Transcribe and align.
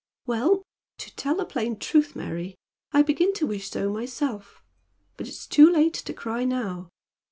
"Well, 0.25 0.63
to 0.97 1.15
tell 1.15 1.35
the 1.35 1.45
plain 1.45 1.77
truth, 1.77 2.15
Mary, 2.15 2.55
I 2.91 3.03
begin 3.03 3.33
to 3.35 3.45
wish 3.45 3.69
so 3.69 3.93
myself. 3.93 4.63
But 5.15 5.27
it 5.27 5.35
is 5.35 5.45
too 5.45 5.69
late 5.71 5.93
to 5.93 6.11
cry 6.15 6.43
now. 6.43 6.89